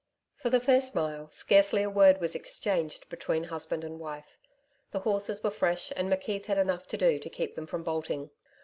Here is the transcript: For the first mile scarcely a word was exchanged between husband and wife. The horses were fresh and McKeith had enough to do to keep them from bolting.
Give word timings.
For 0.35 0.49
the 0.49 0.59
first 0.59 0.95
mile 0.95 1.29
scarcely 1.29 1.83
a 1.83 1.89
word 1.91 2.19
was 2.19 2.33
exchanged 2.33 3.07
between 3.09 3.43
husband 3.43 3.83
and 3.83 3.99
wife. 3.99 4.39
The 4.89 5.01
horses 5.01 5.43
were 5.43 5.51
fresh 5.51 5.93
and 5.95 6.11
McKeith 6.11 6.47
had 6.47 6.57
enough 6.57 6.87
to 6.87 6.97
do 6.97 7.19
to 7.19 7.29
keep 7.29 7.53
them 7.53 7.67
from 7.67 7.83
bolting. 7.83 8.31